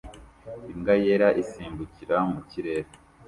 [0.73, 2.89] imbwa yera isimbukira mu kirere